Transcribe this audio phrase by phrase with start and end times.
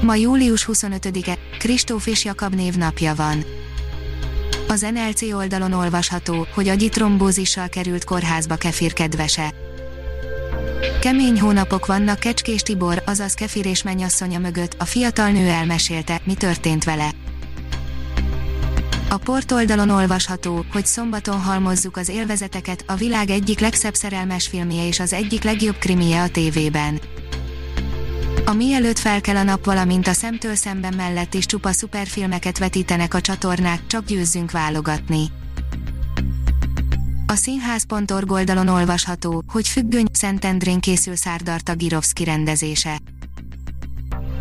[0.00, 3.44] Ma július 25-e, Kristóf és Jakab névnapja van.
[4.68, 9.54] Az NLC oldalon olvasható, hogy agyitrombózissal került kórházba Kefir kedvese.
[11.00, 16.34] Kemény hónapok vannak Kecskés Tibor, azaz Kefir és mennyasszonya mögött, a fiatal nő elmesélte, mi
[16.34, 17.10] történt vele.
[19.08, 25.00] A portoldalon olvasható, hogy szombaton halmozzuk az élvezeteket, a világ egyik legszebb szerelmes filmje és
[25.00, 27.00] az egyik legjobb krimije a tévében.
[28.48, 33.20] A mielőtt felkel a nap valamint a szemtől szemben mellett is csupa szuperfilmeket vetítenek a
[33.20, 35.24] csatornák, csak győzzünk válogatni.
[37.26, 42.98] A színház.org oldalon olvasható, hogy függöny Szentendrén készül Szárdarta Girovszki rendezése.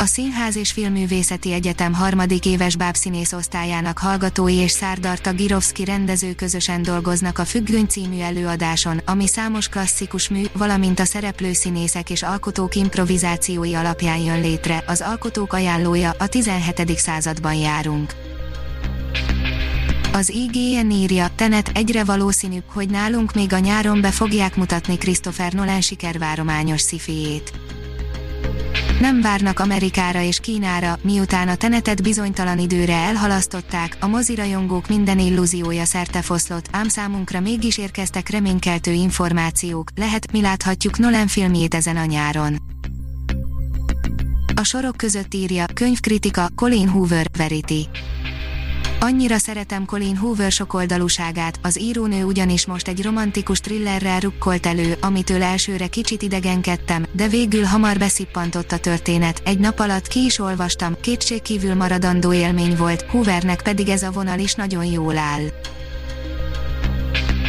[0.00, 6.82] A Színház és Filmművészeti Egyetem harmadik éves bábszínész osztályának hallgatói és Szárdarta Girovszki rendező közösen
[6.82, 12.74] dolgoznak a Függöny című előadáson, ami számos klasszikus mű, valamint a szereplő színészek és alkotók
[12.74, 14.84] improvizációi alapján jön létre.
[14.86, 16.98] Az alkotók ajánlója a 17.
[16.98, 18.14] században járunk.
[20.12, 25.52] Az IGN írja, Tenet egyre valószínűbb, hogy nálunk még a nyáron be fogják mutatni Christopher
[25.52, 27.67] Nolan sikervárományos szifiét
[29.00, 35.84] nem várnak Amerikára és Kínára, miután a tenetet bizonytalan időre elhalasztották, a mozirajongók minden illúziója
[35.84, 42.04] szerte foszlott, ám számunkra mégis érkeztek reménykeltő információk, lehet mi láthatjuk Nolan filmjét ezen a
[42.04, 42.56] nyáron.
[44.54, 47.88] A sorok között írja, könyvkritika, Colin Hoover, Verity.
[49.00, 55.42] Annyira szeretem Colin Hoover sokoldalúságát, az írónő ugyanis most egy romantikus thrillerrel rukkolt elő, amitől
[55.42, 60.96] elsőre kicsit idegenkedtem, de végül hamar beszippantott a történet, egy nap alatt ki is olvastam,
[61.00, 65.42] kétségkívül maradandó élmény volt, Hoovernek pedig ez a vonal is nagyon jól áll.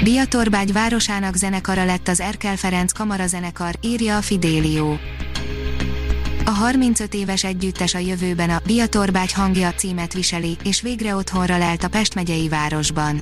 [0.03, 4.95] Biatorbágy városának zenekara lett az Erkel Ferenc kamarazenekar, írja a Fidelio.
[6.49, 11.83] A 35 éves együttes a jövőben a Biatorbágy hangja címet viseli, és végre otthonra lelt
[11.83, 13.21] a Pest megyei városban.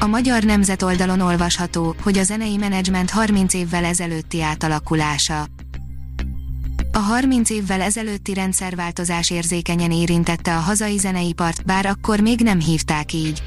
[0.00, 5.46] A Magyar Nemzet oldalon olvasható, hogy a zenei menedzsment 30 évvel ezelőtti átalakulása.
[6.92, 13.12] A 30 évvel ezelőtti rendszerváltozás érzékenyen érintette a hazai zeneipart, bár akkor még nem hívták
[13.12, 13.42] így.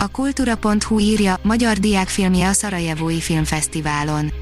[0.00, 4.32] A kultúra.hu írja, magyar diákfilmje a Szarajevói Filmfesztiválon.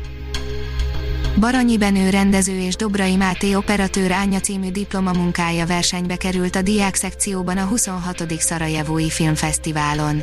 [1.38, 7.56] Baranyi Benő rendező és Dobrai Máté operatőr Ánya című diplomamunkája versenybe került a diák szekcióban
[7.56, 8.40] a 26.
[8.40, 10.22] Szarajevói Filmfesztiválon.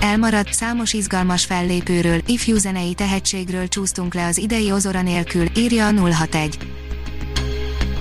[0.00, 5.92] Elmaradt számos izgalmas fellépőről, ifjú zenei tehetségről csúsztunk le az idei ozora nélkül, írja a
[5.92, 6.79] 061.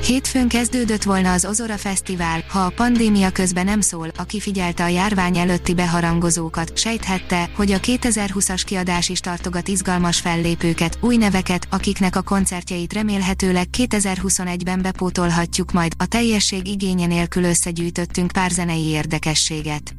[0.10, 4.88] Hétfőn kezdődött volna az Ozora Fesztivál, ha a pandémia közben nem szól, aki figyelte a
[4.88, 12.16] járvány előtti beharangozókat, sejthette, hogy a 2020-as kiadás is tartogat izgalmas fellépőket, új neveket, akiknek
[12.16, 19.99] a koncertjeit remélhetőleg 2021-ben bepótolhatjuk majd, a teljesség igénye nélkül összegyűjtöttünk pár zenei érdekességet.